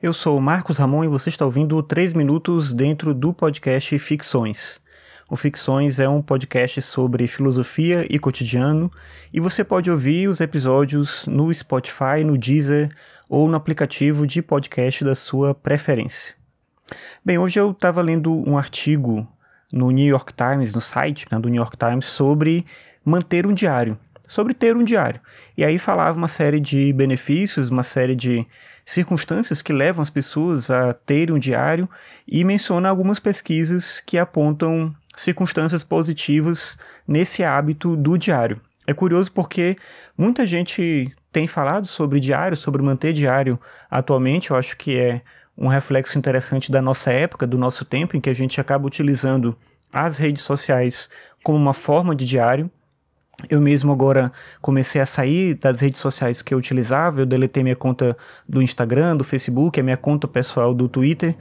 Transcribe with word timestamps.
Eu 0.00 0.12
sou 0.12 0.38
o 0.38 0.40
Marcos 0.40 0.78
Ramon 0.78 1.02
e 1.02 1.08
você 1.08 1.28
está 1.28 1.44
ouvindo 1.44 1.82
3 1.82 2.14
minutos 2.14 2.72
dentro 2.72 3.12
do 3.12 3.34
podcast 3.34 3.98
Ficções. 3.98 4.80
O 5.28 5.34
Ficções 5.34 5.98
é 5.98 6.08
um 6.08 6.22
podcast 6.22 6.80
sobre 6.82 7.26
filosofia 7.26 8.06
e 8.08 8.16
cotidiano 8.16 8.92
e 9.32 9.40
você 9.40 9.64
pode 9.64 9.90
ouvir 9.90 10.28
os 10.28 10.40
episódios 10.40 11.26
no 11.26 11.52
Spotify, 11.52 12.22
no 12.24 12.38
Deezer 12.38 12.90
ou 13.28 13.48
no 13.48 13.56
aplicativo 13.56 14.24
de 14.24 14.40
podcast 14.40 15.02
da 15.02 15.16
sua 15.16 15.52
preferência. 15.52 16.32
Bem, 17.24 17.36
hoje 17.36 17.58
eu 17.58 17.72
estava 17.72 18.00
lendo 18.00 18.32
um 18.48 18.56
artigo 18.56 19.26
no 19.72 19.90
New 19.90 20.06
York 20.06 20.32
Times, 20.32 20.72
no 20.72 20.80
site 20.80 21.26
né, 21.28 21.40
do 21.40 21.48
New 21.48 21.60
York 21.60 21.76
Times, 21.76 22.06
sobre 22.06 22.64
manter 23.04 23.48
um 23.48 23.52
diário, 23.52 23.98
sobre 24.28 24.54
ter 24.54 24.76
um 24.76 24.84
diário. 24.84 25.20
E 25.56 25.64
aí 25.64 25.78
falava 25.78 26.16
uma 26.16 26.28
série 26.28 26.60
de 26.60 26.92
benefícios, 26.92 27.70
uma 27.70 27.82
série 27.82 28.14
de 28.14 28.46
circunstâncias 28.84 29.60
que 29.60 29.72
levam 29.72 30.02
as 30.02 30.10
pessoas 30.10 30.70
a 30.70 30.94
terem 30.94 31.34
um 31.34 31.38
diário 31.38 31.88
e 32.26 32.44
menciona 32.44 32.88
algumas 32.88 33.18
pesquisas 33.18 34.00
que 34.04 34.16
apontam 34.16 34.94
circunstâncias 35.16 35.82
positivas 35.82 36.78
nesse 37.06 37.42
hábito 37.42 37.96
do 37.96 38.16
diário. 38.16 38.60
É 38.86 38.94
curioso 38.94 39.30
porque 39.32 39.76
muita 40.16 40.46
gente 40.46 41.14
tem 41.30 41.46
falado 41.46 41.86
sobre 41.86 42.20
diário, 42.20 42.56
sobre 42.56 42.82
manter 42.82 43.12
diário 43.12 43.60
atualmente. 43.90 44.50
Eu 44.50 44.56
acho 44.56 44.76
que 44.76 44.96
é 44.96 45.20
um 45.56 45.68
reflexo 45.68 46.16
interessante 46.16 46.72
da 46.72 46.80
nossa 46.80 47.12
época, 47.12 47.46
do 47.46 47.58
nosso 47.58 47.84
tempo, 47.84 48.16
em 48.16 48.20
que 48.20 48.30
a 48.30 48.34
gente 48.34 48.60
acaba 48.60 48.86
utilizando 48.86 49.54
as 49.92 50.16
redes 50.16 50.42
sociais 50.42 51.10
como 51.42 51.58
uma 51.58 51.74
forma 51.74 52.14
de 52.14 52.24
diário. 52.24 52.70
Eu 53.48 53.60
mesmo 53.60 53.92
agora 53.92 54.32
comecei 54.60 55.00
a 55.00 55.06
sair 55.06 55.54
das 55.54 55.80
redes 55.80 56.00
sociais 56.00 56.42
que 56.42 56.52
eu 56.52 56.58
utilizava, 56.58 57.20
eu 57.20 57.26
deletei 57.26 57.62
minha 57.62 57.76
conta 57.76 58.16
do 58.48 58.60
Instagram, 58.60 59.16
do 59.16 59.22
Facebook, 59.22 59.78
a 59.78 59.82
minha 59.82 59.96
conta 59.96 60.26
pessoal 60.26 60.74
do 60.74 60.88
Twitter, 60.88 61.36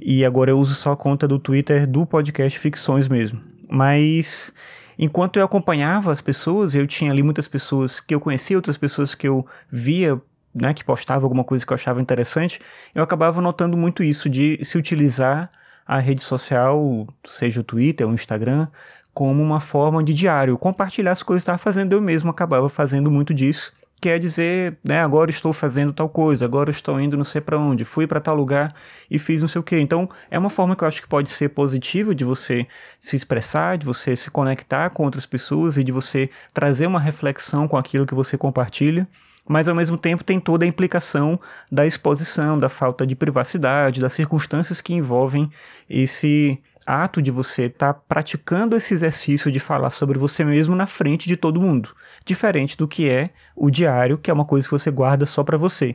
e 0.00 0.24
agora 0.24 0.50
eu 0.50 0.58
uso 0.58 0.74
só 0.74 0.92
a 0.92 0.96
conta 0.96 1.26
do 1.26 1.40
Twitter 1.40 1.88
do 1.88 2.06
podcast 2.06 2.56
Ficções 2.56 3.08
mesmo. 3.08 3.40
Mas 3.68 4.52
enquanto 4.96 5.40
eu 5.40 5.44
acompanhava 5.44 6.12
as 6.12 6.20
pessoas, 6.20 6.74
eu 6.74 6.86
tinha 6.86 7.10
ali 7.10 7.22
muitas 7.22 7.48
pessoas 7.48 7.98
que 7.98 8.14
eu 8.14 8.20
conhecia, 8.20 8.56
outras 8.56 8.78
pessoas 8.78 9.16
que 9.16 9.26
eu 9.26 9.44
via, 9.68 10.20
né, 10.54 10.72
que 10.72 10.84
postavam 10.84 11.24
alguma 11.24 11.42
coisa 11.42 11.66
que 11.66 11.72
eu 11.72 11.74
achava 11.74 12.00
interessante, 12.00 12.60
eu 12.94 13.02
acabava 13.02 13.40
notando 13.40 13.76
muito 13.76 14.04
isso 14.04 14.30
de 14.30 14.64
se 14.64 14.78
utilizar 14.78 15.50
a 15.84 15.98
rede 15.98 16.22
social, 16.22 17.08
seja 17.24 17.60
o 17.60 17.64
Twitter 17.64 18.06
ou 18.06 18.12
o 18.12 18.14
Instagram, 18.14 18.68
como 19.12 19.42
uma 19.42 19.60
forma 19.60 20.02
de 20.02 20.14
diário, 20.14 20.56
compartilhar 20.56 21.12
as 21.12 21.22
coisas 21.22 21.42
que 21.42 21.44
estava 21.44 21.58
fazendo. 21.58 21.92
Eu 21.92 22.00
mesmo 22.00 22.30
acabava 22.30 22.68
fazendo 22.68 23.10
muito 23.10 23.34
disso. 23.34 23.72
Quer 24.00 24.18
dizer, 24.18 24.78
né, 24.82 25.00
agora 25.02 25.30
estou 25.30 25.52
fazendo 25.52 25.92
tal 25.92 26.08
coisa, 26.08 26.46
agora 26.46 26.70
estou 26.70 26.98
indo 26.98 27.18
não 27.18 27.24
sei 27.24 27.38
para 27.38 27.58
onde, 27.58 27.84
fui 27.84 28.06
para 28.06 28.18
tal 28.18 28.34
lugar 28.34 28.72
e 29.10 29.18
fiz 29.18 29.42
não 29.42 29.48
sei 29.48 29.60
o 29.60 29.62
que. 29.62 29.78
Então, 29.78 30.08
é 30.30 30.38
uma 30.38 30.48
forma 30.48 30.74
que 30.74 30.82
eu 30.82 30.88
acho 30.88 31.02
que 31.02 31.08
pode 31.08 31.28
ser 31.28 31.50
positiva 31.50 32.14
de 32.14 32.24
você 32.24 32.66
se 32.98 33.14
expressar, 33.14 33.76
de 33.76 33.84
você 33.84 34.16
se 34.16 34.30
conectar 34.30 34.88
com 34.88 35.04
outras 35.04 35.26
pessoas 35.26 35.76
e 35.76 35.84
de 35.84 35.92
você 35.92 36.30
trazer 36.54 36.86
uma 36.86 36.98
reflexão 36.98 37.68
com 37.68 37.76
aquilo 37.76 38.06
que 38.06 38.14
você 38.14 38.38
compartilha 38.38 39.06
mas 39.50 39.66
ao 39.66 39.74
mesmo 39.74 39.96
tempo 39.98 40.22
tem 40.22 40.38
toda 40.38 40.64
a 40.64 40.68
implicação 40.68 41.40
da 41.72 41.84
exposição, 41.84 42.56
da 42.56 42.68
falta 42.68 43.04
de 43.04 43.16
privacidade, 43.16 44.00
das 44.00 44.12
circunstâncias 44.12 44.80
que 44.80 44.94
envolvem 44.94 45.50
esse 45.88 46.56
ato 46.90 47.22
de 47.22 47.30
você 47.30 47.64
estar 47.66 47.92
tá 47.92 48.00
praticando 48.08 48.76
esse 48.76 48.92
exercício 48.92 49.50
de 49.50 49.60
falar 49.60 49.90
sobre 49.90 50.18
você 50.18 50.42
mesmo 50.42 50.74
na 50.74 50.86
frente 50.86 51.28
de 51.28 51.36
todo 51.36 51.60
mundo, 51.60 51.90
diferente 52.24 52.76
do 52.76 52.88
que 52.88 53.08
é 53.08 53.30
o 53.54 53.70
diário, 53.70 54.18
que 54.18 54.30
é 54.30 54.34
uma 54.34 54.44
coisa 54.44 54.66
que 54.66 54.72
você 54.72 54.90
guarda 54.90 55.24
só 55.24 55.44
para 55.44 55.56
você. 55.56 55.94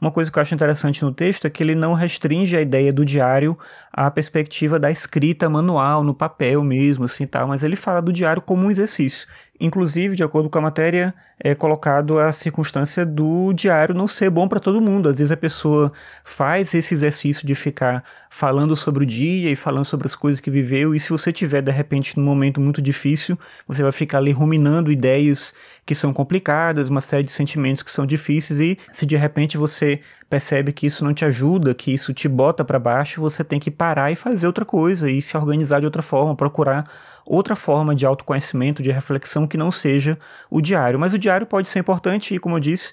Uma 0.00 0.10
coisa 0.10 0.30
que 0.30 0.38
eu 0.38 0.42
acho 0.42 0.54
interessante 0.54 1.02
no 1.02 1.12
texto 1.12 1.46
é 1.46 1.50
que 1.50 1.62
ele 1.62 1.74
não 1.74 1.94
restringe 1.94 2.56
a 2.56 2.60
ideia 2.60 2.92
do 2.92 3.04
diário 3.04 3.58
à 3.92 4.10
perspectiva 4.10 4.78
da 4.78 4.90
escrita 4.90 5.48
manual, 5.48 6.04
no 6.04 6.14
papel 6.14 6.62
mesmo, 6.62 7.04
assim, 7.04 7.26
tal, 7.26 7.48
mas 7.48 7.64
ele 7.64 7.76
fala 7.76 8.00
do 8.00 8.12
diário 8.12 8.40
como 8.40 8.66
um 8.66 8.70
exercício. 8.70 9.26
Inclusive, 9.58 10.14
de 10.14 10.22
acordo 10.22 10.50
com 10.50 10.58
a 10.58 10.62
matéria, 10.62 11.14
é 11.40 11.54
colocado 11.54 12.18
a 12.18 12.30
circunstância 12.30 13.06
do 13.06 13.52
diário 13.54 13.94
não 13.94 14.06
ser 14.06 14.28
bom 14.28 14.46
para 14.46 14.60
todo 14.60 14.80
mundo. 14.82 15.08
Às 15.08 15.18
vezes 15.18 15.32
a 15.32 15.36
pessoa 15.36 15.92
faz 16.24 16.74
esse 16.74 16.92
exercício 16.94 17.46
de 17.46 17.54
ficar 17.54 18.04
falando 18.28 18.76
sobre 18.76 19.04
o 19.04 19.06
dia 19.06 19.50
e 19.50 19.56
falando 19.56 19.86
sobre 19.86 20.06
as 20.06 20.14
coisas 20.36 20.40
que 20.40 20.50
viveu, 20.50 20.94
e 20.94 21.00
se 21.00 21.10
você 21.10 21.32
tiver 21.32 21.62
de 21.62 21.70
repente 21.70 22.16
num 22.16 22.24
momento 22.24 22.60
muito 22.60 22.80
difícil, 22.80 23.38
você 23.66 23.82
vai 23.82 23.92
ficar 23.92 24.18
ali 24.18 24.32
ruminando 24.32 24.92
ideias 24.92 25.54
que 25.84 25.94
são 25.94 26.12
complicadas, 26.12 26.88
uma 26.88 27.00
série 27.00 27.22
de 27.22 27.30
sentimentos 27.30 27.82
que 27.82 27.90
são 27.90 28.06
difíceis 28.06 28.60
e 28.60 28.78
se 28.92 29.06
de 29.06 29.16
repente 29.16 29.56
você 29.56 30.00
percebe 30.28 30.72
que 30.72 30.86
isso 30.86 31.04
não 31.04 31.14
te 31.14 31.24
ajuda, 31.24 31.74
que 31.74 31.92
isso 31.92 32.12
te 32.12 32.28
bota 32.28 32.64
para 32.64 32.78
baixo, 32.78 33.20
você 33.20 33.44
tem 33.44 33.60
que 33.60 33.70
parar 33.70 34.10
e 34.10 34.16
fazer 34.16 34.46
outra 34.46 34.64
coisa 34.64 35.10
e 35.10 35.22
se 35.22 35.36
organizar 35.36 35.80
de 35.80 35.86
outra 35.86 36.02
forma, 36.02 36.34
procurar 36.34 36.84
outra 37.24 37.56
forma 37.56 37.94
de 37.94 38.04
autoconhecimento, 38.06 38.82
de 38.82 38.90
reflexão 38.90 39.46
que 39.46 39.56
não 39.56 39.70
seja 39.70 40.18
o 40.50 40.60
diário. 40.60 40.98
Mas 40.98 41.12
o 41.12 41.18
diário 41.18 41.46
pode 41.46 41.68
ser 41.68 41.80
importante 41.80 42.34
e, 42.34 42.38
como 42.38 42.56
eu 42.56 42.60
disse, 42.60 42.92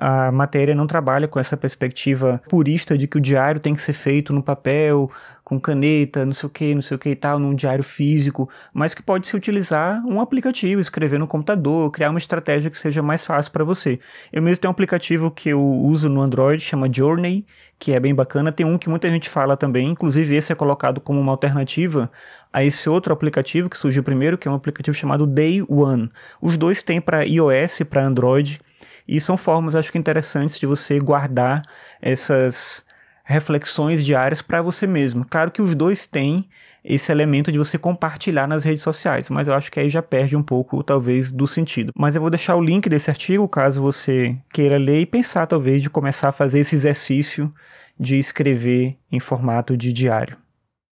a 0.00 0.32
matéria 0.32 0.74
não 0.74 0.86
trabalha 0.86 1.28
com 1.28 1.38
essa 1.38 1.56
perspectiva 1.56 2.42
purista 2.48 2.96
de 2.96 3.06
que 3.06 3.18
o 3.18 3.20
diário 3.20 3.60
tem 3.60 3.74
que 3.74 3.82
ser 3.82 3.92
feito 3.92 4.32
no 4.32 4.42
papel, 4.42 5.10
com 5.44 5.60
caneta, 5.60 6.24
não 6.24 6.32
sei 6.32 6.46
o 6.46 6.50
que, 6.50 6.74
não 6.74 6.80
sei 6.80 6.94
o 6.94 6.98
que 6.98 7.10
e 7.10 7.16
tal, 7.16 7.38
num 7.38 7.54
diário 7.54 7.84
físico, 7.84 8.48
mas 8.72 8.94
que 8.94 9.02
pode 9.02 9.26
se 9.26 9.36
utilizar 9.36 10.02
um 10.06 10.20
aplicativo, 10.20 10.80
escrever 10.80 11.18
no 11.18 11.26
computador, 11.26 11.90
criar 11.90 12.08
uma 12.10 12.18
estratégia 12.18 12.70
que 12.70 12.78
seja 12.78 13.02
mais 13.02 13.26
fácil 13.26 13.52
para 13.52 13.62
você. 13.62 14.00
Eu 14.32 14.42
mesmo 14.42 14.62
tenho 14.62 14.70
um 14.70 14.72
aplicativo 14.72 15.30
que 15.30 15.50
eu 15.50 15.60
uso 15.60 16.08
no 16.08 16.22
Android, 16.22 16.62
chama 16.62 16.88
Journey, 16.90 17.44
que 17.78 17.92
é 17.92 18.00
bem 18.00 18.14
bacana. 18.14 18.52
Tem 18.52 18.64
um 18.64 18.78
que 18.78 18.88
muita 18.88 19.10
gente 19.10 19.28
fala 19.28 19.56
também, 19.56 19.88
inclusive 19.88 20.34
esse 20.34 20.52
é 20.52 20.54
colocado 20.54 21.00
como 21.00 21.20
uma 21.20 21.32
alternativa 21.32 22.10
a 22.52 22.64
esse 22.64 22.88
outro 22.88 23.12
aplicativo 23.12 23.68
que 23.68 23.76
surgiu 23.76 24.02
primeiro, 24.02 24.38
que 24.38 24.48
é 24.48 24.50
um 24.50 24.54
aplicativo 24.54 24.96
chamado 24.96 25.26
Day 25.26 25.62
One. 25.68 26.10
Os 26.40 26.56
dois 26.56 26.82
têm 26.82 27.00
para 27.00 27.26
iOS 27.26 27.80
e 27.80 27.84
para 27.84 28.04
Android. 28.04 28.60
E 29.10 29.20
são 29.20 29.36
formas, 29.36 29.74
acho 29.74 29.90
que 29.90 29.98
interessantes 29.98 30.56
de 30.56 30.66
você 30.66 31.00
guardar 31.00 31.62
essas 32.00 32.84
reflexões 33.24 34.04
diárias 34.04 34.40
para 34.40 34.62
você 34.62 34.86
mesmo. 34.86 35.26
Claro 35.28 35.50
que 35.50 35.60
os 35.60 35.74
dois 35.74 36.06
têm 36.06 36.48
esse 36.84 37.10
elemento 37.10 37.50
de 37.50 37.58
você 37.58 37.76
compartilhar 37.76 38.46
nas 38.46 38.62
redes 38.62 38.84
sociais, 38.84 39.28
mas 39.28 39.48
eu 39.48 39.54
acho 39.54 39.70
que 39.70 39.80
aí 39.80 39.90
já 39.90 40.00
perde 40.00 40.36
um 40.36 40.42
pouco, 40.44 40.80
talvez, 40.84 41.32
do 41.32 41.48
sentido. 41.48 41.92
Mas 41.98 42.14
eu 42.14 42.20
vou 42.20 42.30
deixar 42.30 42.54
o 42.54 42.62
link 42.62 42.88
desse 42.88 43.10
artigo, 43.10 43.48
caso 43.48 43.82
você 43.82 44.36
queira 44.52 44.78
ler 44.78 45.00
e 45.00 45.06
pensar, 45.06 45.44
talvez, 45.48 45.82
de 45.82 45.90
começar 45.90 46.28
a 46.28 46.32
fazer 46.32 46.60
esse 46.60 46.76
exercício 46.76 47.52
de 47.98 48.16
escrever 48.16 48.96
em 49.10 49.18
formato 49.18 49.76
de 49.76 49.92
diário. 49.92 50.36